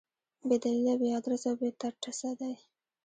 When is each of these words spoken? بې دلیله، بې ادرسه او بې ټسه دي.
بې 0.47 0.55
دلیله، 0.63 0.93
بې 0.99 1.09
ادرسه 1.17 1.47
او 1.51 1.57
بې 1.59 1.69
ټسه 2.01 2.29
دي. 2.39 2.53